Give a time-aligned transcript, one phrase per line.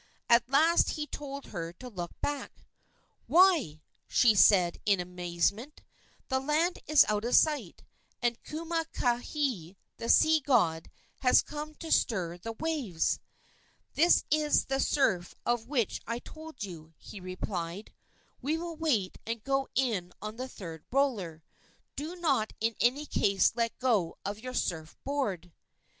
[0.29, 2.65] At last he told her to look back.
[3.27, 5.83] "Why," said she, in amazement,
[6.27, 7.83] "the land is out of sight,
[8.19, 13.19] and Kumukahi, the sea god, has come to stir the waves!"
[13.93, 17.93] "This is the surf of which I told you," he replied;
[18.41, 21.43] "we will wait and go in on the third roller.
[21.95, 25.53] Do not in any case let go of your surf board."